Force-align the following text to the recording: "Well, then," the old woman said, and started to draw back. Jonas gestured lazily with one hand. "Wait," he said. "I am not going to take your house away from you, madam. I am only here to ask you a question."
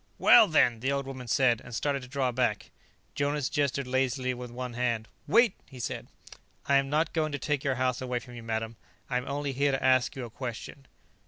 "Well, 0.17 0.47
then," 0.47 0.79
the 0.79 0.91
old 0.91 1.05
woman 1.05 1.27
said, 1.27 1.61
and 1.63 1.75
started 1.75 2.01
to 2.01 2.07
draw 2.07 2.31
back. 2.31 2.71
Jonas 3.13 3.49
gestured 3.49 3.85
lazily 3.85 4.33
with 4.33 4.49
one 4.49 4.73
hand. 4.73 5.07
"Wait," 5.27 5.53
he 5.67 5.79
said. 5.79 6.07
"I 6.65 6.77
am 6.77 6.89
not 6.89 7.13
going 7.13 7.31
to 7.33 7.37
take 7.37 7.63
your 7.63 7.75
house 7.75 8.01
away 8.01 8.17
from 8.17 8.33
you, 8.33 8.41
madam. 8.41 8.77
I 9.11 9.17
am 9.17 9.27
only 9.27 9.51
here 9.51 9.71
to 9.73 9.83
ask 9.83 10.15
you 10.15 10.25
a 10.25 10.31
question." 10.31 10.87